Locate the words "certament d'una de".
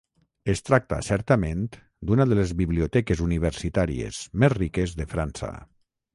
1.07-2.39